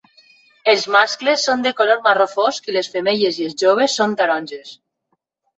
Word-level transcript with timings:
Els 0.71 0.85
mascles 0.95 1.43
són 1.49 1.65
de 1.67 1.73
color 1.81 2.01
marró 2.07 2.27
fosc 2.33 2.71
i 2.71 2.75
les 2.79 2.91
femelles 2.97 3.39
i 3.43 3.47
els 3.51 3.57
joves 3.65 3.99
són 4.01 4.21
taronges. 4.23 4.77